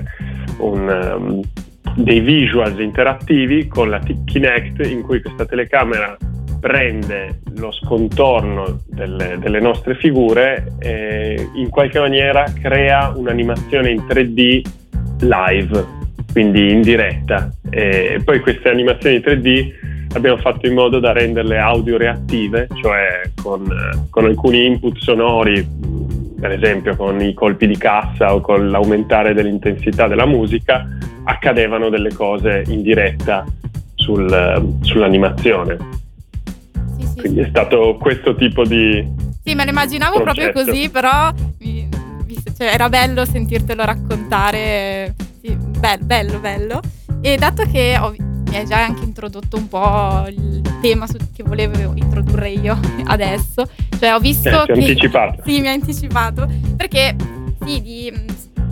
un, 0.59 0.87
um, 1.17 1.41
dei 1.97 2.19
visuals 2.19 2.79
interattivi 2.79 3.67
con 3.67 3.89
la 3.89 3.99
Kinect 3.99 4.85
in 4.85 5.01
cui 5.01 5.19
questa 5.21 5.45
telecamera 5.45 6.15
prende 6.59 7.41
lo 7.55 7.71
scontorno 7.71 8.81
delle, 8.85 9.37
delle 9.39 9.59
nostre 9.59 9.95
figure 9.95 10.73
e 10.79 11.49
in 11.55 11.69
qualche 11.69 11.99
maniera 11.99 12.45
crea 12.61 13.13
un'animazione 13.15 13.89
in 13.91 14.03
3D 14.07 14.61
live, 15.21 15.85
quindi 16.31 16.71
in 16.71 16.81
diretta. 16.81 17.51
E 17.69 18.21
poi 18.23 18.39
queste 18.41 18.69
animazioni 18.69 19.17
3D 19.17 19.71
abbiamo 20.13 20.37
fatto 20.37 20.67
in 20.67 20.73
modo 20.73 20.99
da 20.99 21.13
renderle 21.13 21.57
audio 21.57 21.97
reattive, 21.97 22.67
cioè 22.81 23.21
con, 23.41 23.67
con 24.09 24.25
alcuni 24.25 24.65
input 24.65 24.97
sonori, 24.97 25.65
per 26.39 26.51
esempio 26.51 26.95
con 26.95 27.19
i 27.21 27.33
colpi 27.33 27.65
di 27.65 27.77
cassa 27.77 28.33
o 28.35 28.41
con 28.41 28.69
l'aumentare 28.69 29.33
dell'intensità 29.33 30.07
della 30.07 30.25
musica, 30.25 30.87
accadevano 31.27 31.89
delle 31.89 32.13
cose 32.13 32.63
in 32.67 32.81
diretta 32.81 33.45
sul, 33.95 34.77
sull'animazione. 34.81 35.77
Sì, 36.97 37.05
sì. 37.05 37.15
Quindi 37.15 37.41
è 37.41 37.47
stato 37.49 37.97
questo 37.99 38.35
tipo 38.35 38.63
di... 38.65 39.05
Sì, 39.43 39.53
me 39.53 39.63
lo 39.65 39.69
immaginavo 39.71 40.21
concetto. 40.21 40.51
proprio 40.51 40.65
così, 40.65 40.89
però 40.89 41.31
mi, 41.59 41.87
mi, 42.25 42.35
cioè, 42.57 42.73
era 42.73 42.89
bello 42.89 43.25
sentirtelo 43.25 43.83
raccontare. 43.83 45.15
Sì, 45.41 45.55
bello, 45.55 46.05
bello, 46.05 46.39
bello. 46.39 46.79
E 47.21 47.35
dato 47.35 47.63
che 47.63 47.97
ho, 47.99 48.13
mi 48.17 48.55
hai 48.55 48.65
già 48.65 48.83
anche 48.83 49.03
introdotto 49.03 49.57
un 49.57 49.67
po' 49.67 50.25
il 50.29 50.61
tema 50.81 51.07
su, 51.07 51.17
che 51.33 51.43
volevo 51.43 51.93
introdurre 51.95 52.49
io 52.49 52.79
adesso. 53.05 53.67
Cioè, 53.99 54.13
ho 54.13 54.19
visto. 54.19 54.63
Eh, 54.63 54.65
che, 54.65 54.71
anticipato. 54.71 55.43
Sì, 55.47 55.59
mi 55.59 55.67
ha 55.67 55.71
anticipato. 55.71 56.47
Perché 56.75 57.15
sì, 57.65 57.81
di, 57.81 58.13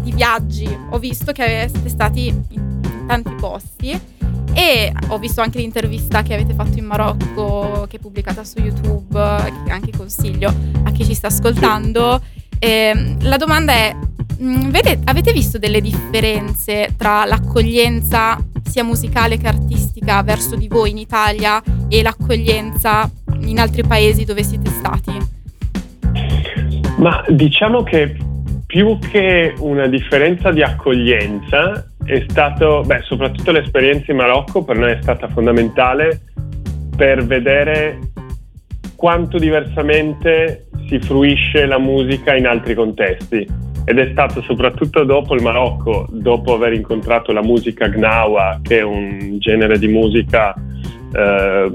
di 0.05 0.11
viaggi 0.11 0.67
ho 0.91 0.99
visto 0.99 1.31
che 1.31 1.67
siete 1.69 1.89
stati 1.89 2.27
in 2.27 3.05
tanti 3.07 3.33
posti. 3.33 3.99
E 4.53 4.93
ho 5.09 5.17
visto 5.17 5.41
anche 5.41 5.57
l'intervista 5.57 6.21
che 6.21 6.33
avete 6.33 6.53
fatto 6.53 6.77
in 6.77 6.85
Marocco, 6.85 7.85
che 7.89 7.97
è 7.97 7.99
pubblicata 7.99 8.45
su 8.45 8.59
YouTube, 8.59 9.19
che 9.65 9.71
anche 9.71 9.91
consiglio 9.91 10.53
a 10.83 10.91
chi 10.91 11.03
ci 11.03 11.13
sta 11.13 11.27
ascoltando. 11.27 12.21
E, 12.57 12.69
ehm, 12.69 13.17
la 13.27 13.35
domanda 13.35 13.73
è: 13.73 13.93
mm, 14.41 14.69
vede, 14.69 15.01
avete 15.03 15.33
visto 15.33 15.57
delle 15.57 15.81
differenze 15.81 16.93
tra 16.95 17.25
l'accoglienza 17.25 18.37
sia 18.63 18.83
musicale 18.85 19.37
che 19.37 19.47
artistica 19.47 20.23
verso 20.23 20.55
di 20.55 20.69
voi 20.69 20.91
in 20.91 20.99
Italia 20.99 21.61
e 21.89 22.01
l'accoglienza 22.01 23.11
in 23.41 23.59
altri 23.59 23.83
paesi 23.83 24.23
dove 24.23 24.43
siete 24.43 24.69
stati? 24.69 25.17
Ma 26.97 27.23
diciamo 27.27 27.83
che 27.83 28.15
più 28.75 28.99
che 28.99 29.53
una 29.59 29.87
differenza 29.87 30.51
di 30.51 30.61
accoglienza 30.61 31.91
è 32.03 32.25
stato, 32.27 32.81
beh, 32.85 33.03
soprattutto 33.03 33.53
l'esperienza 33.53 34.11
in 34.11 34.17
Marocco 34.17 34.65
per 34.65 34.75
noi 34.75 34.91
è 34.91 34.97
stata 35.01 35.29
fondamentale 35.29 36.23
per 36.93 37.25
vedere 37.25 37.99
quanto 38.97 39.37
diversamente 39.37 40.67
si 40.89 40.99
fruisce 40.99 41.65
la 41.65 41.79
musica 41.79 42.35
in 42.35 42.47
altri 42.47 42.75
contesti. 42.75 43.47
Ed 43.85 43.97
è 43.97 44.09
stato 44.11 44.41
soprattutto 44.41 45.05
dopo 45.05 45.35
il 45.35 45.41
Marocco, 45.41 46.05
dopo 46.09 46.55
aver 46.55 46.73
incontrato 46.73 47.31
la 47.31 47.41
musica 47.41 47.87
Gnawa, 47.87 48.59
che 48.61 48.79
è 48.79 48.83
un 48.83 49.37
genere 49.39 49.79
di 49.79 49.87
musica 49.87 50.53
eh, 51.13 51.71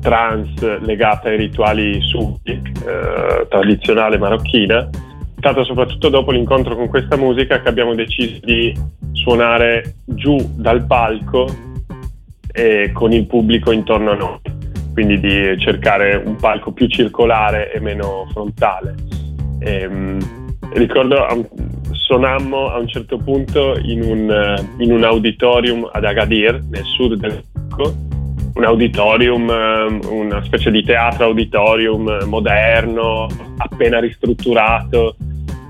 trans 0.00 0.78
legata 0.82 1.28
ai 1.28 1.38
rituali 1.38 2.00
sufi, 2.02 2.52
eh, 2.52 3.48
tradizionale 3.48 4.16
marocchina, 4.16 4.88
è 5.40 5.48
stato 5.48 5.64
soprattutto 5.64 6.10
dopo 6.10 6.32
l'incontro 6.32 6.76
con 6.76 6.88
questa 6.88 7.16
musica 7.16 7.62
che 7.62 7.68
abbiamo 7.68 7.94
deciso 7.94 8.38
di 8.42 8.76
suonare 9.12 9.94
giù 10.04 10.36
dal 10.54 10.84
palco 10.84 11.48
e 12.52 12.90
con 12.92 13.12
il 13.12 13.26
pubblico 13.26 13.72
intorno 13.72 14.10
a 14.10 14.16
noi, 14.16 14.38
quindi 14.92 15.18
di 15.18 15.58
cercare 15.58 16.14
un 16.22 16.36
palco 16.36 16.72
più 16.72 16.86
circolare 16.88 17.72
e 17.72 17.80
meno 17.80 18.26
frontale. 18.32 18.94
E, 19.60 19.80
ehm, 19.80 20.18
ricordo 20.74 21.26
suonammo 21.90 22.68
a 22.68 22.78
un 22.78 22.88
certo 22.88 23.16
punto 23.16 23.78
in 23.80 24.02
un, 24.02 24.30
eh, 24.30 24.82
in 24.84 24.92
un 24.92 25.04
auditorium 25.04 25.88
ad 25.90 26.04
Agadir, 26.04 26.62
nel 26.68 26.84
sud 26.84 27.14
del 27.14 27.42
Marocco, 27.54 27.94
un 28.54 28.64
auditorium, 28.64 29.48
eh, 29.48 30.06
una 30.08 30.42
specie 30.44 30.70
di 30.70 30.82
teatro 30.82 31.26
auditorium 31.26 32.24
moderno, 32.26 33.26
appena 33.56 34.00
ristrutturato. 34.00 35.16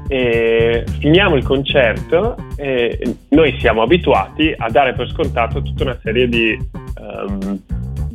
E 0.08 0.84
finiamo 0.98 1.36
il 1.36 1.44
concerto 1.44 2.34
e 2.56 2.98
noi 3.28 3.56
siamo 3.60 3.82
abituati 3.82 4.52
a 4.56 4.68
dare 4.68 4.92
per 4.92 5.08
scontato 5.08 5.62
tutta 5.62 5.84
una 5.84 5.98
serie 6.02 6.28
di, 6.28 6.58
um, 6.98 7.60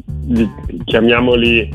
di 0.04 0.50
chiamiamoli 0.84 1.70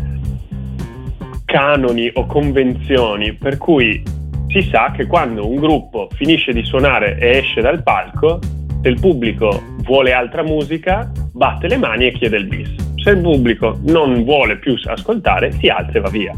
canoni 1.47 2.11
o 2.13 2.27
convenzioni 2.27 3.33
per 3.33 3.57
cui 3.57 4.03
si 4.49 4.63
sa 4.71 4.91
che 4.91 5.07
quando 5.07 5.49
un 5.49 5.57
gruppo 5.57 6.09
finisce 6.13 6.53
di 6.53 6.65
suonare 6.65 7.19
e 7.19 7.39
esce 7.39 7.61
dal 7.61 7.83
palco, 7.83 8.39
se 8.83 8.89
il 8.89 8.99
pubblico 8.99 9.63
vuole 9.85 10.13
altra 10.13 10.43
musica, 10.43 11.11
batte 11.33 11.69
le 11.69 11.77
mani 11.77 12.07
e 12.07 12.13
chiede 12.13 12.39
il 12.39 12.47
bis. 12.47 12.75
Se 12.97 13.11
il 13.11 13.21
pubblico 13.21 13.79
non 13.85 14.25
vuole 14.25 14.59
più 14.59 14.75
ascoltare, 14.85 15.53
si 15.53 15.69
alza 15.69 15.99
e 15.99 16.01
va 16.01 16.09
via. 16.09 16.33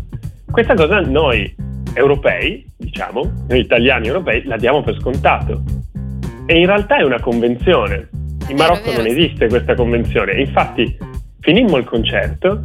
Questa 0.51 0.75
cosa 0.75 1.01
noi 1.01 1.55
europei, 1.95 2.67
diciamo, 2.77 3.45
noi 3.49 3.61
italiani 3.61 4.09
europei, 4.09 4.43
la 4.45 4.57
diamo 4.57 4.83
per 4.83 4.99
scontato. 4.99 5.63
E 6.47 6.59
in 6.59 6.67
realtà 6.67 6.97
è 6.97 7.05
una 7.05 7.21
convenzione. 7.21 8.09
In 8.49 8.57
Marocco 8.57 8.93
non 8.93 9.07
esiste 9.07 9.49
questa 9.49 9.75
convenzione. 9.75 10.41
Infatti, 10.41 10.97
finimmo 11.41 11.77
il 11.77 11.85
concerto, 11.85 12.61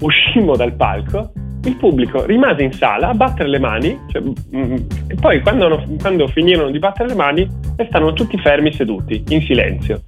uscimmo 0.00 0.54
dal 0.56 0.74
palco 0.74 1.32
il 1.64 1.76
pubblico 1.76 2.24
rimase 2.24 2.62
in 2.62 2.72
sala 2.72 3.08
a 3.08 3.14
battere 3.14 3.48
le 3.48 3.58
mani 3.58 3.98
cioè, 4.08 4.22
mm, 4.22 4.76
e 5.08 5.14
poi 5.20 5.40
quando, 5.42 5.84
quando, 6.00 6.26
finirono 6.28 6.70
di 6.70 6.78
battere 6.78 7.08
le 7.08 7.14
mani 7.14 7.46
restarono 7.76 8.12
tutti 8.12 8.38
fermi 8.38 8.72
seduti 8.72 9.22
in 9.28 9.42
silenzio 9.42 10.02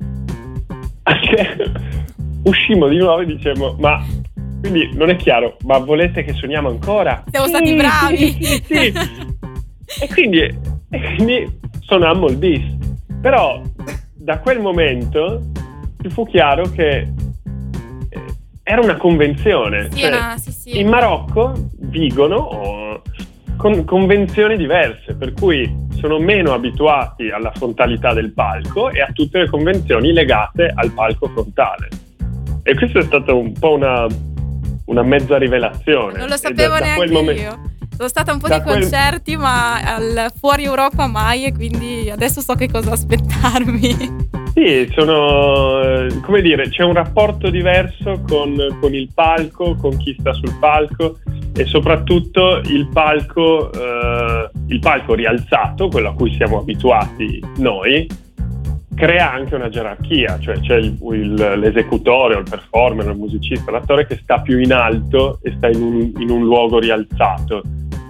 uscimmo 2.44 2.88
di 2.88 2.96
nuovo 2.96 3.20
e 3.20 3.26
dicemmo 3.26 3.76
ma 3.78 4.02
quindi 4.60 4.90
non 4.94 5.10
è 5.10 5.16
chiaro 5.16 5.56
ma 5.64 5.78
volete 5.78 6.24
che 6.24 6.32
suoniamo 6.32 6.68
ancora? 6.68 7.22
siamo 7.30 7.48
stati 7.48 7.66
sì, 7.66 7.74
bravi 7.74 8.44
sì, 8.44 8.62
sì. 8.64 8.92
e, 10.00 10.08
quindi, 10.08 10.40
e 10.40 11.14
quindi 11.16 11.58
suonammo 11.80 12.28
il 12.28 12.36
bis 12.38 12.64
però 13.20 13.60
da 14.14 14.38
quel 14.38 14.60
momento 14.60 15.42
ci 16.00 16.08
fu 16.08 16.26
chiaro 16.26 16.62
che 16.70 17.08
era 18.62 18.80
una 18.80 18.96
convenzione. 18.96 19.88
Sì, 19.90 20.00
cioè, 20.00 20.08
una, 20.08 20.36
sì, 20.38 20.52
sì. 20.52 20.78
In 20.78 20.88
Marocco 20.88 21.52
vigono 21.78 23.02
con, 23.56 23.84
convenzioni 23.84 24.56
diverse, 24.56 25.14
per 25.14 25.32
cui 25.32 25.80
sono 25.98 26.18
meno 26.18 26.52
abituati 26.52 27.30
alla 27.30 27.52
frontalità 27.54 28.12
del 28.12 28.32
palco 28.32 28.90
e 28.90 29.00
a 29.00 29.10
tutte 29.12 29.38
le 29.38 29.48
convenzioni 29.48 30.12
legate 30.12 30.72
al 30.74 30.90
palco 30.90 31.28
frontale. 31.28 31.88
E 32.62 32.74
questo 32.74 32.98
è 32.98 33.02
stato 33.02 33.36
un 33.38 33.52
po' 33.52 33.74
una, 33.74 34.06
una 34.86 35.02
mezza 35.02 35.36
rivelazione. 35.38 36.18
Non 36.18 36.28
lo 36.28 36.36
sapevo 36.36 36.78
neanche 36.78 37.10
momento, 37.10 37.42
io. 37.42 37.60
Sono 37.96 38.08
stata 38.08 38.32
un 38.32 38.38
po' 38.38 38.48
di 38.48 38.60
quel... 38.62 38.80
concerti, 38.80 39.36
ma 39.36 39.80
al 39.80 40.32
fuori 40.38 40.64
Europa 40.64 41.06
mai, 41.06 41.44
e 41.44 41.52
quindi 41.52 42.10
adesso 42.10 42.40
so 42.40 42.54
che 42.54 42.70
cosa 42.70 42.92
aspettarmi. 42.92 44.40
Sì, 44.54 44.86
sono, 44.94 46.06
come 46.20 46.42
dire, 46.42 46.68
c'è 46.68 46.82
un 46.82 46.92
rapporto 46.92 47.48
diverso 47.48 48.20
con, 48.28 48.76
con, 48.80 48.94
il 48.94 49.08
palco, 49.14 49.74
con 49.76 49.96
chi 49.96 50.14
sta 50.18 50.34
sul 50.34 50.54
palco 50.60 51.18
e 51.54 51.64
soprattutto 51.64 52.58
il 52.66 52.86
palco, 52.92 53.72
eh, 53.72 54.50
il 54.68 54.78
palco 54.78 55.14
rialzato, 55.14 55.88
quello 55.88 56.10
a 56.10 56.14
cui 56.14 56.34
siamo 56.34 56.58
abituati 56.58 57.42
noi, 57.58 58.06
crea 58.94 59.32
anche 59.32 59.54
una 59.54 59.68
gerarchia, 59.68 60.38
cioè 60.38 60.58
c'è 60.60 60.76
il, 60.76 60.98
il, 61.12 61.34
l'esecutore 61.58 62.34
o 62.34 62.38
il 62.38 62.46
performer, 62.48 63.06
il 63.08 63.16
musicista, 63.16 63.70
l'attore 63.70 64.06
che 64.06 64.18
sta 64.22 64.40
più 64.40 64.58
in 64.58 64.72
alto 64.72 65.38
e 65.42 65.52
sta 65.56 65.68
in 65.68 65.82
un, 65.82 66.12
in 66.18 66.30
un 66.30 66.42
luogo 66.44 66.78
rialzato, 66.78 67.62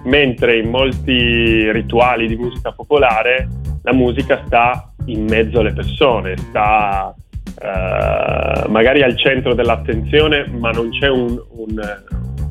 mentre 0.05 0.57
in 0.57 0.69
molti 0.69 1.71
rituali 1.71 2.27
di 2.27 2.35
musica 2.35 2.71
popolare 2.71 3.47
la 3.83 3.93
musica 3.93 4.41
sta 4.45 4.93
in 5.05 5.25
mezzo 5.25 5.59
alle 5.59 5.73
persone, 5.73 6.37
sta 6.37 7.13
uh, 7.13 8.69
magari 8.69 9.03
al 9.03 9.17
centro 9.17 9.53
dell'attenzione, 9.53 10.47
ma 10.47 10.71
non 10.71 10.89
c'è 10.89 11.09
un, 11.09 11.41
un, 11.51 12.03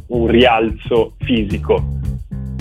un 0.09 0.27
rialzo 0.27 1.15
fisico 1.21 2.01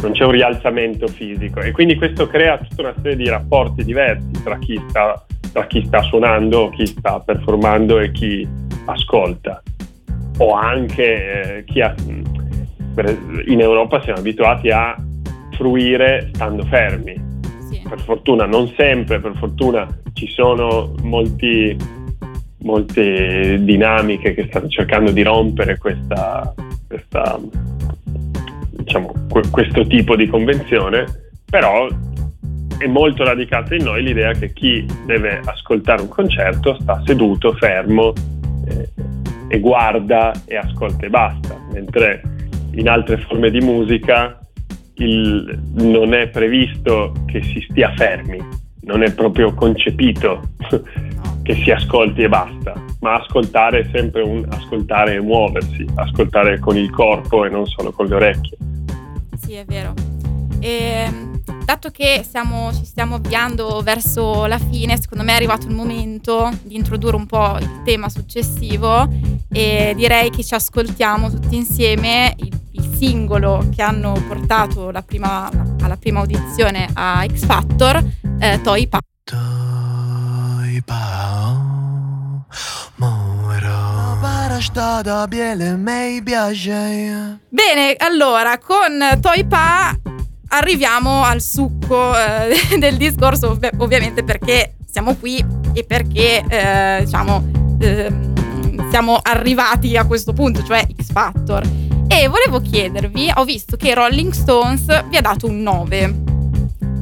non 0.01 0.13
c'è 0.13 0.25
un 0.25 0.31
rialzamento 0.31 1.07
fisico. 1.07 1.59
E 1.59 1.71
quindi 1.71 1.95
questo 1.95 2.25
crea 2.25 2.57
tutta 2.57 2.81
una 2.81 2.93
serie 3.03 3.15
di 3.15 3.29
rapporti 3.29 3.83
diversi 3.83 4.31
tra 4.43 4.57
chi 4.57 4.81
sta 4.89 5.23
tra 5.51 5.67
chi 5.67 5.83
sta 5.85 6.01
suonando, 6.01 6.69
chi 6.69 6.85
sta 6.85 7.19
performando 7.19 7.99
e 7.99 8.11
chi 8.11 8.47
ascolta. 8.85 9.61
O 10.37 10.53
anche 10.53 11.57
eh, 11.57 11.63
chi 11.65 11.81
ha... 11.81 11.93
In 13.45 13.61
Europa 13.61 14.01
siamo 14.01 14.19
abituati 14.19 14.69
a 14.69 14.95
fruire 15.51 16.29
stando 16.33 16.63
fermi. 16.65 17.29
Sì. 17.69 17.81
Per 17.87 18.01
fortuna, 18.01 18.45
non 18.45 18.67
sempre, 18.75 19.19
per 19.19 19.33
fortuna 19.37 19.87
ci 20.13 20.27
sono 20.27 20.93
molti, 21.03 21.77
molte 22.59 23.63
dinamiche 23.63 24.33
che 24.33 24.47
stanno 24.49 24.67
cercando 24.67 25.11
di 25.11 25.21
rompere 25.21 25.77
questa, 25.77 26.53
questa, 26.87 27.39
diciamo, 28.71 29.13
questo 29.51 29.87
tipo 29.87 30.15
di 30.15 30.27
convenzione, 30.27 31.05
però 31.49 31.87
è 32.81 32.87
molto 32.87 33.23
radicata 33.23 33.75
in 33.75 33.83
noi 33.83 34.01
l'idea 34.01 34.31
che 34.33 34.51
chi 34.53 34.85
deve 35.05 35.39
ascoltare 35.45 36.01
un 36.01 36.07
concerto 36.07 36.75
sta 36.81 37.01
seduto, 37.05 37.53
fermo 37.53 38.11
eh, 38.67 38.89
e 39.47 39.59
guarda 39.59 40.31
e 40.45 40.55
ascolta 40.57 41.05
e 41.05 41.09
basta, 41.09 41.55
mentre 41.71 42.21
in 42.71 42.89
altre 42.89 43.17
forme 43.17 43.51
di 43.51 43.59
musica 43.59 44.39
il, 44.95 45.61
non 45.75 46.13
è 46.13 46.27
previsto 46.29 47.13
che 47.27 47.43
si 47.43 47.65
stia 47.69 47.93
fermi, 47.95 48.39
non 48.81 49.03
è 49.03 49.13
proprio 49.13 49.53
concepito 49.53 50.41
che 51.43 51.53
si 51.55 51.69
ascolti 51.69 52.23
e 52.23 52.29
basta, 52.29 52.73
ma 53.01 53.15
ascoltare 53.15 53.81
è 53.81 53.89
sempre 53.91 54.23
un 54.23 54.43
ascoltare 54.49 55.15
e 55.15 55.21
muoversi, 55.21 55.85
ascoltare 55.95 56.59
con 56.59 56.77
il 56.77 56.89
corpo 56.89 57.45
e 57.45 57.49
non 57.49 57.67
solo 57.67 57.91
con 57.91 58.07
le 58.07 58.15
orecchie. 58.15 58.57
Sì, 59.37 59.53
è 59.53 59.65
vero. 59.65 59.93
E 60.59 61.05
ehm, 61.07 61.30
dato 61.63 61.89
che 61.89 62.21
stiamo, 62.23 62.73
ci 62.73 62.85
stiamo 62.85 63.15
avviando 63.15 63.81
verso 63.81 64.45
la 64.45 64.59
fine, 64.59 64.99
secondo 64.99 65.23
me 65.23 65.31
è 65.31 65.35
arrivato 65.35 65.67
il 65.67 65.73
momento 65.73 66.49
di 66.63 66.75
introdurre 66.75 67.15
un 67.15 67.25
po' 67.25 67.57
il 67.59 67.81
tema 67.83 68.09
successivo 68.09 69.07
e 69.51 69.93
direi 69.95 70.29
che 70.29 70.43
ci 70.43 70.53
ascoltiamo 70.53 71.29
tutti 71.29 71.55
insieme 71.55 72.33
il, 72.37 72.59
il 72.71 72.95
singolo 72.97 73.67
che 73.73 73.81
hanno 73.81 74.13
portato 74.27 74.91
prima, 75.05 75.49
alla 75.81 75.97
prima 75.97 76.19
audizione 76.19 76.89
a 76.93 77.25
X 77.25 77.45
Factor, 77.45 78.03
eh, 78.39 78.59
Toy 78.61 78.87
Pa. 78.87 78.99
Toy 79.23 80.81
Pa. 80.85 81.69
Bene, 87.49 87.95
allora 87.97 88.59
con 88.59 89.19
Toy 89.19 89.43
Pa 89.45 90.00
arriviamo 90.51 91.23
al 91.23 91.41
succo 91.41 92.13
eh, 92.17 92.55
del 92.79 92.97
discorso, 92.97 93.51
ov- 93.51 93.69
ovviamente 93.77 94.23
perché 94.23 94.75
siamo 94.89 95.15
qui 95.15 95.43
e 95.73 95.83
perché 95.83 96.43
eh, 96.47 97.01
diciamo, 97.03 97.77
eh, 97.79 98.11
siamo 98.89 99.19
arrivati 99.21 99.95
a 99.97 100.05
questo 100.05 100.33
punto, 100.33 100.63
cioè 100.63 100.85
X 100.95 101.11
Factor. 101.11 101.63
E 102.07 102.27
volevo 102.27 102.59
chiedervi, 102.59 103.31
ho 103.35 103.45
visto 103.45 103.77
che 103.77 103.93
Rolling 103.93 104.33
Stones 104.33 105.05
vi 105.07 105.15
ha 105.15 105.21
dato 105.21 105.47
un 105.47 105.61
9 105.61 106.15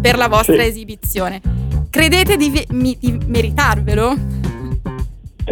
per 0.02 0.18
la 0.18 0.28
vostra 0.28 0.62
sì. 0.62 0.68
esibizione. 0.68 1.42
Credete 1.90 2.38
di, 2.38 2.50
vi- 2.50 2.98
di 3.00 3.18
meritarvelo? 3.26 4.38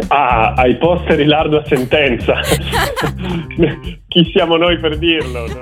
Ah, 0.06 0.52
ai 0.52 0.76
posteri 0.78 1.24
lardo 1.24 1.58
a 1.58 1.64
sentenza. 1.66 2.38
Chi 4.06 4.30
siamo 4.32 4.56
noi 4.56 4.78
per 4.78 4.96
dirlo? 4.96 5.46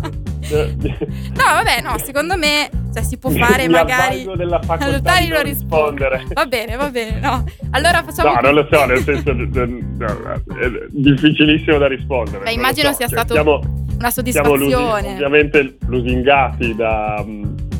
Non... 0.00 0.17
no, 0.48 1.44
vabbè, 1.54 1.80
no, 1.82 1.98
secondo 1.98 2.36
me 2.36 2.70
cioè, 2.92 3.02
si 3.02 3.18
può 3.18 3.30
fare 3.30 3.66
Mi 3.66 3.74
magari. 3.74 4.26
della 4.36 4.60
facoltà 4.60 5.20
di 5.20 5.28
non 5.28 5.42
rispondere. 5.42 6.24
Va 6.32 6.46
bene, 6.46 6.76
va 6.76 6.90
bene, 6.90 7.20
no. 7.20 7.44
Allora 7.70 8.02
facciamo. 8.02 8.34
No, 8.34 8.40
non 8.40 8.54
lo 8.54 8.68
so, 8.70 8.84
nel 8.86 9.02
senso. 9.02 9.30
È 9.30 10.86
difficilissimo 10.90 11.78
da 11.78 11.86
rispondere. 11.86 12.44
Beh, 12.44 12.52
immagino 12.52 12.88
so. 12.90 12.96
sia 12.96 13.06
cioè, 13.08 13.18
stato 13.18 13.34
siamo, 13.34 13.60
una 13.98 14.10
soddisfazione. 14.10 14.68
Siamo 14.68 14.96
lusi, 14.96 15.12
ovviamente 15.12 15.76
lusingati 15.86 16.74
da. 16.74 17.24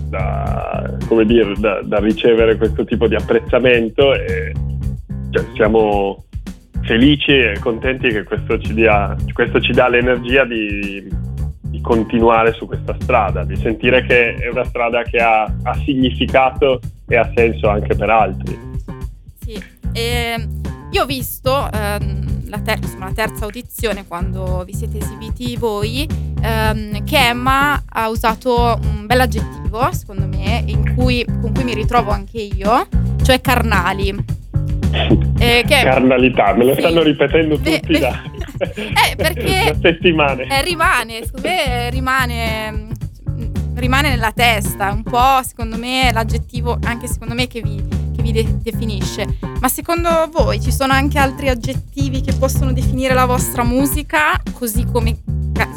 Da, 0.09 0.97
come 1.07 1.27
dire, 1.27 1.53
da, 1.59 1.83
da 1.83 1.99
ricevere 1.99 2.57
questo 2.57 2.83
tipo 2.87 3.07
di 3.09 3.15
apprezzamento 3.15 4.15
e 4.15 4.55
cioè, 5.31 5.45
siamo 5.53 6.25
felici 6.81 7.33
e 7.33 7.59
contenti 7.61 8.09
che 8.09 8.23
questo 8.23 8.59
ci, 8.59 8.73
dia, 8.73 9.15
questo 9.35 9.61
ci 9.61 9.73
dà 9.73 9.87
l'energia 9.87 10.47
di 10.47 11.07
di 11.69 11.81
continuare 11.81 12.53
su 12.53 12.67
questa 12.67 12.97
strada, 13.01 13.45
di 13.45 13.57
sentire 13.57 14.05
che 14.05 14.35
è 14.35 14.49
una 14.49 14.65
strada 14.65 15.03
che 15.03 15.19
ha, 15.19 15.43
ha 15.43 15.75
significato 15.85 16.81
e 17.07 17.17
ha 17.17 17.31
senso 17.35 17.69
anche 17.69 17.95
per 17.95 18.11
altri. 18.11 18.59
Sì, 19.41 19.63
e 19.93 20.49
io 20.91 21.03
ho 21.03 21.07
visto 21.07 21.69
ehm, 21.71 22.49
la, 22.49 22.61
ter- 22.61 22.99
la, 22.99 23.13
terza 23.15 23.45
audizione 23.45 24.07
quando 24.07 24.65
vi 24.65 24.73
siete 24.73 24.99
esibiti 24.99 25.57
voi 25.57 26.07
ehm, 26.43 27.05
che 27.05 27.29
Emma 27.29 27.83
ha 27.87 28.09
usato 28.09 28.79
un 28.83 29.07
bel 29.07 29.21
aggettivo, 29.21 29.93
secondo 29.93 30.27
me, 30.27 30.65
cui, 30.95 31.25
con 31.25 31.53
cui 31.53 31.65
mi 31.65 31.75
ritrovo 31.75 32.11
anche 32.11 32.41
io, 32.41 32.87
cioè 33.23 33.41
carnali. 33.41 34.37
Eh, 35.41 35.63
che... 35.69 35.83
Carnalità, 35.85 36.53
me 36.55 36.65
lo 36.65 36.75
sì. 36.75 36.81
stanno 36.81 37.03
ripetendo 37.03 37.55
tutti 37.57 37.81
beh, 37.87 37.99
da, 38.01 38.23
eh, 38.59 39.17
perché 39.17 39.77
settimane. 39.81 40.45
Eh, 40.45 40.63
rimane, 40.63 41.23
me 41.43 41.91
rimane, 41.91 42.89
rimane 43.75 44.09
nella 44.09 44.33
testa, 44.33 44.93
un 44.93 45.03
po' 45.03 45.43
secondo 45.43 45.77
me 45.77 46.11
l'aggettivo, 46.13 46.79
anche 46.85 47.07
secondo 47.07 47.35
me 47.35 47.47
che 47.47 47.61
vi, 47.63 47.83
che 48.15 48.23
vi 48.23 48.33
de- 48.33 48.59
definisce. 48.61 49.39
Ma 49.61 49.69
secondo 49.69 50.29
voi 50.33 50.61
ci 50.61 50.73
sono 50.73 50.93
anche 50.93 51.19
altri 51.19 51.49
aggettivi 51.49 52.21
che 52.21 52.35
possono 52.35 52.73
definire 52.73 53.15
la 53.15 53.25
vostra 53.25 53.65
musica, 53.65 54.41
così 54.53 54.85
come, 54.85 55.17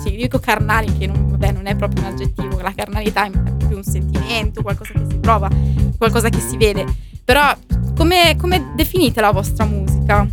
sì, 0.03 0.15
dico 0.15 0.39
carnali, 0.39 0.97
che 0.97 1.07
non, 1.07 1.29
vabbè, 1.29 1.51
non 1.51 1.65
è 1.67 1.75
proprio 1.75 2.03
un 2.03 2.11
aggettivo, 2.11 2.59
la 2.59 2.73
carnalità 2.75 3.25
è 3.25 3.31
più 3.67 3.77
un 3.77 3.83
sentimento, 3.83 4.61
qualcosa 4.61 4.93
che 4.93 5.05
si 5.09 5.17
prova, 5.17 5.49
qualcosa 5.97 6.29
che 6.29 6.39
si 6.39 6.57
vede. 6.57 6.85
Però 7.23 7.55
come, 7.95 8.35
come 8.37 8.71
definite 8.75 9.21
la 9.21 9.31
vostra 9.31 9.65
musica? 9.65 10.27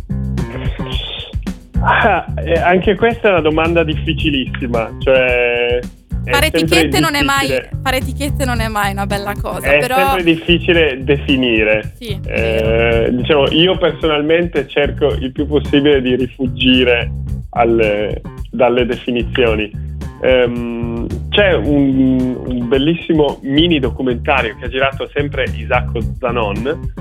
Ah, 1.81 2.25
eh, 2.43 2.53
anche 2.53 2.95
questa 2.95 3.29
è 3.29 3.31
una 3.31 3.41
domanda 3.41 3.83
difficilissima, 3.83 4.95
cioè 4.99 5.79
fare 6.25 6.47
etichette, 6.47 6.99
non 6.99 7.15
è 7.15 7.23
mai, 7.23 7.47
fare 7.81 7.97
etichette 7.97 8.45
non 8.45 8.59
è 8.59 8.67
mai 8.67 8.91
una 8.91 9.05
bella 9.05 9.33
cosa. 9.39 9.71
È 9.71 9.79
però... 9.79 9.95
sempre 9.95 10.23
difficile 10.23 11.03
definire. 11.03 11.93
Sì, 11.95 12.19
eh, 12.25 13.09
diciamo, 13.11 13.49
io 13.51 13.77
personalmente 13.77 14.67
cerco 14.67 15.07
il 15.13 15.31
più 15.31 15.47
possibile 15.47 16.01
di 16.01 16.15
rifuggire 16.15 17.11
alle, 17.51 18.21
dalle 18.51 18.85
definizioni. 18.85 19.87
Um, 20.21 21.07
c'è 21.29 21.53
un, 21.53 22.35
un, 22.45 22.67
bellissimo 22.67 23.39
mini 23.43 23.79
documentario 23.79 24.57
che 24.57 24.65
ha 24.65 24.67
girato 24.67 25.09
sempre 25.13 25.45
Isacco 25.55 26.01
Zanon 26.19 26.93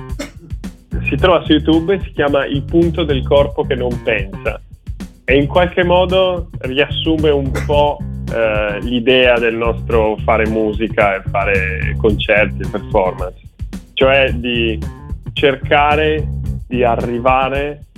si 1.08 1.16
trova 1.16 1.42
su 1.42 1.52
YouTube 1.52 1.94
e 1.94 2.00
si 2.04 2.12
chiama 2.12 2.46
Il 2.46 2.62
punto 2.62 3.02
del 3.02 3.26
corpo 3.26 3.64
che 3.64 3.74
non 3.74 4.02
pensa 4.04 4.60
e 5.30 5.36
in 5.36 5.46
qualche 5.46 5.84
modo 5.84 6.48
riassume 6.60 7.28
un 7.28 7.50
po' 7.66 7.98
eh, 8.32 8.80
l'idea 8.80 9.38
del 9.38 9.56
nostro 9.56 10.16
fare 10.24 10.48
musica 10.48 11.16
e 11.16 11.22
fare 11.28 11.94
concerti 11.98 12.62
e 12.62 12.68
performance, 12.70 13.38
cioè 13.92 14.32
di 14.32 14.78
cercare 15.34 16.26
di 16.66 16.82
arrivare 16.82 17.88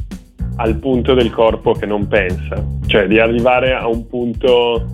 al 0.57 0.75
punto 0.79 1.15
del 1.15 1.31
corpo 1.31 1.71
che 1.71 1.87
non 1.87 2.09
pensa, 2.09 2.67
cioè 2.89 3.07
di 3.07 3.21
arrivare 3.21 3.75
a 3.75 3.87
un 3.87 4.09
punto, 4.09 4.85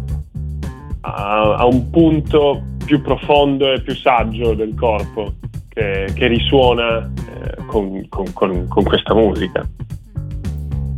a, 1.00 1.54
a 1.54 1.64
un 1.64 1.88
punto 1.88 2.62
più 2.84 3.00
profondo 3.00 3.72
e 3.72 3.80
più 3.80 3.94
saggio 3.94 4.52
del 4.52 4.74
corpo 4.74 5.36
che, 5.70 6.12
che 6.14 6.26
risuona 6.26 6.98
eh, 6.98 7.64
con, 7.64 8.06
con, 8.10 8.30
con, 8.34 8.68
con, 8.68 8.84
questa 8.84 9.14
musica. 9.14 9.66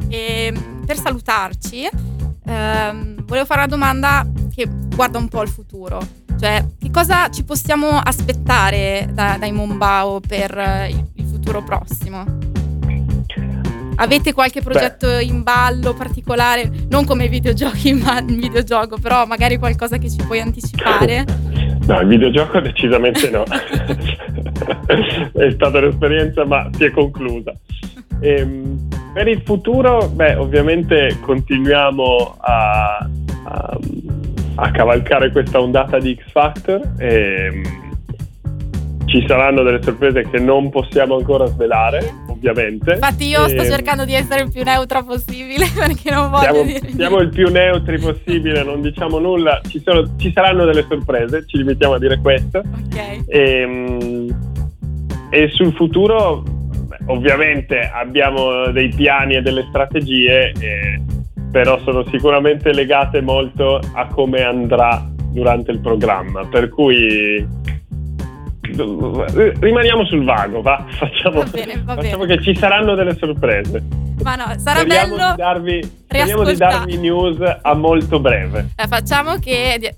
E 0.09 0.53
per 0.89 0.97
salutarci, 0.97 1.87
ehm, 2.47 3.27
volevo 3.27 3.45
fare 3.45 3.61
una 3.61 3.69
domanda 3.69 4.27
che 4.55 4.67
guarda 4.97 5.19
un 5.19 5.29
po' 5.29 5.41
al 5.41 5.49
futuro. 5.49 6.01
Cioè, 6.41 6.65
che 6.81 6.91
cosa 6.91 7.29
ci 7.29 7.45
possiamo 7.45 7.89
aspettare 8.03 9.07
da, 9.13 9.37
dai 9.39 9.53
Mombao 9.53 10.21
per 10.27 10.87
il, 10.89 11.05
il 11.17 11.25
futuro 11.27 11.63
prossimo? 11.63 12.25
Avete 13.97 14.33
qualche 14.33 14.63
progetto 14.63 15.09
Beh. 15.09 15.25
in 15.25 15.43
ballo 15.43 15.93
particolare? 15.93 16.71
Non 16.89 17.05
come 17.05 17.29
videogiochi 17.29 17.91
in, 17.93 18.03
in 18.27 18.39
videogioco, 18.39 18.97
però 18.97 19.27
magari 19.27 19.59
qualcosa 19.59 19.99
che 19.99 20.09
ci 20.09 20.25
puoi 20.25 20.41
anticipare? 20.41 21.27
No, 21.87 22.01
il 22.01 22.07
videogioco 22.07 22.61
decisamente 22.61 23.29
no. 23.29 23.45
è 25.37 25.51
stata 25.51 25.79
un'esperienza, 25.81 26.47
ma 26.47 26.71
si 26.73 26.85
è 26.85 26.91
conclusa. 26.91 27.53
Ehm, 28.21 28.88
per 29.13 29.29
il 29.29 29.43
futuro, 29.43 30.09
beh, 30.09 30.37
ovviamente 30.37 31.19
continuiamo 31.21 32.37
a, 32.39 33.09
a, 33.45 33.79
a 34.57 34.71
cavalcare 34.71 35.31
questa 35.31 35.61
ondata 35.61 35.99
di 35.99 36.17
X 36.19 36.31
Factor. 36.31 36.93
E, 36.99 37.07
ehm, 37.07 37.87
ci 39.09 39.25
saranno 39.27 39.63
delle 39.63 39.83
sorprese 39.83 40.29
che 40.29 40.39
non 40.39 40.69
possiamo 40.69 41.17
ancora 41.17 41.47
svelare, 41.47 42.13
ovviamente. 42.29 42.93
Infatti, 42.93 43.27
io 43.27 43.47
e... 43.47 43.49
sto 43.49 43.63
ehm, 43.63 43.71
cercando 43.71 44.05
di 44.05 44.13
essere 44.13 44.43
il 44.43 44.53
più 44.53 44.63
neutra 44.63 45.03
possibile 45.03 45.67
perché 45.75 46.11
non 46.11 46.31
voglio 46.31 46.53
siamo, 46.53 46.63
dire. 46.63 46.91
Siamo 46.91 47.19
il 47.21 47.31
più 47.31 47.49
neutri 47.49 47.99
possibile, 47.99 48.63
non 48.63 48.83
diciamo 48.83 49.19
nulla. 49.19 49.61
Ci, 49.67 49.81
sono, 49.83 50.07
ci, 50.19 50.31
saranno 50.33 50.67
delle 50.67 50.85
sorprese, 50.87 51.45
ci 51.47 51.57
limitiamo 51.57 51.95
a 51.95 51.99
dire 51.99 52.19
questo. 52.19 52.59
Ok. 52.59 53.25
E, 53.27 54.27
e 55.31 55.49
sul 55.53 55.73
futuro 55.75 56.43
ovviamente 57.07 57.91
abbiamo 57.93 58.71
dei 58.71 58.89
piani 58.89 59.37
e 59.37 59.43
delle 59.43 59.65
strategie, 59.69 60.53
eh, 60.53 61.01
però 61.51 61.79
sono 61.81 62.05
sicuramente 62.11 62.73
legate 62.73 63.21
molto 63.21 63.81
a 63.95 64.07
come 64.07 64.43
andrà 64.43 65.05
durante 65.33 65.71
il 65.71 65.81
programma. 65.81 66.45
Per 66.47 66.69
cui 66.69 67.47
rimaniamo 69.61 70.05
sul 70.05 70.25
vago, 70.25 70.61
va? 70.63 70.85
Facciamo, 70.89 71.41
va 71.41 71.51
bene, 71.51 71.83
va 71.85 71.95
facciamo 71.95 72.25
che 72.25 72.43
ci 72.43 72.55
saranno 72.55 72.95
delle 72.95 73.15
sorprese. 73.15 73.83
Ma 74.23 74.35
no, 74.35 74.53
sarà 74.59 74.81
speriamo 74.81 75.17
bello. 75.17 75.31
Di 75.31 75.37
darvi, 75.37 75.83
speriamo 75.83 76.45
di 76.45 76.57
darvi 76.57 76.97
news 76.99 77.59
a 77.63 77.75
molto 77.75 78.19
breve. 78.19 78.71
Eh, 78.77 78.87
facciamo 78.87 79.39
che 79.39 79.97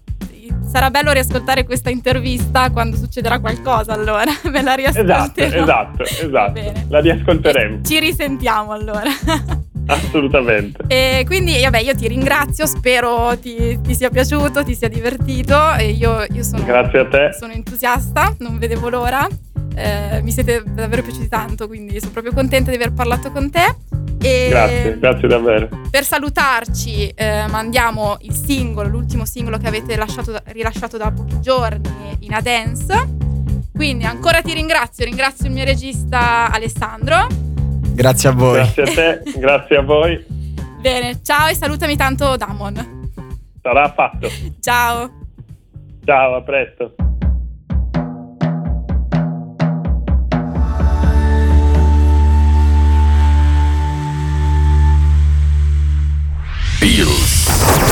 sarà 0.70 0.88
bello 0.90 1.10
riascoltare 1.10 1.64
questa 1.64 1.90
intervista 1.90 2.70
quando 2.70 2.96
succederà 2.96 3.40
qualcosa, 3.40 3.92
allora 3.92 4.30
me 4.50 4.62
la 4.62 4.74
riascolterò. 4.74 5.24
Esatto, 5.24 6.02
esatto, 6.02 6.02
esatto. 6.02 6.72
La 6.88 7.00
riascolteremo. 7.00 7.82
Ci 7.82 7.98
risentiamo 7.98 8.72
allora. 8.72 9.10
Assolutamente. 9.86 10.84
E 10.86 11.24
quindi, 11.26 11.60
vabbè, 11.60 11.80
io 11.80 11.96
ti 11.96 12.06
ringrazio, 12.06 12.64
spero 12.66 13.36
ti, 13.40 13.80
ti 13.80 13.94
sia 13.94 14.08
piaciuto, 14.08 14.62
ti 14.62 14.76
sia 14.76 14.88
divertito. 14.88 15.74
E 15.74 15.90
io, 15.90 16.24
io 16.30 16.44
sono, 16.44 16.62
Grazie 16.62 16.98
a 17.00 17.06
te. 17.06 17.30
Sono 17.36 17.52
entusiasta, 17.52 18.36
non 18.38 18.58
vedevo 18.58 18.88
l'ora. 18.88 19.26
Eh, 19.74 20.20
mi 20.22 20.30
siete 20.30 20.62
davvero 20.66 21.02
piaciuti 21.02 21.28
tanto, 21.28 21.66
quindi 21.66 21.98
sono 22.00 22.12
proprio 22.12 22.32
contenta 22.32 22.70
di 22.70 22.76
aver 22.76 22.92
parlato 22.92 23.30
con 23.30 23.50
te. 23.50 23.76
E 24.22 24.48
grazie, 24.50 24.98
grazie 24.98 25.28
davvero. 25.28 25.68
Per 25.90 26.04
salutarci 26.04 27.08
eh, 27.08 27.46
mandiamo 27.48 28.18
il 28.20 28.34
singolo, 28.34 28.88
l'ultimo 28.88 29.24
singolo 29.24 29.56
che 29.56 29.66
avete 29.66 29.96
lasciato, 29.96 30.36
rilasciato 30.46 30.96
da 30.98 31.10
pochi 31.10 31.40
giorni 31.40 32.16
in 32.20 32.34
A 32.34 32.40
Dance. 32.40 33.18
Quindi 33.72 34.04
ancora 34.04 34.42
ti 34.42 34.52
ringrazio, 34.52 35.06
ringrazio 35.06 35.46
il 35.46 35.52
mio 35.52 35.64
regista 35.64 36.50
Alessandro. 36.52 37.26
Grazie 37.92 38.28
a 38.28 38.32
voi. 38.32 38.56
Grazie 38.56 38.82
a 38.82 38.86
te, 38.86 39.22
grazie 39.40 39.76
a 39.76 39.82
voi. 39.82 40.22
Bene, 40.80 41.20
ciao 41.22 41.48
e 41.48 41.54
salutami 41.54 41.96
tanto 41.96 42.36
Damon. 42.36 43.12
Sarà 43.62 43.90
fatto. 43.92 44.28
Ciao. 44.60 45.10
Ciao, 46.04 46.34
a 46.34 46.42
presto. 46.42 46.94
Bills. 56.80 57.89